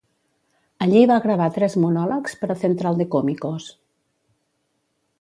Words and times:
Allí 0.85 1.01
va 1.11 1.17
gravar 1.25 1.51
tres 1.59 1.77
monòlegs 1.85 2.37
per 2.41 2.51
a 2.53 2.57
Central 2.65 3.01
de 3.03 3.09
Cómicos. 3.17 3.71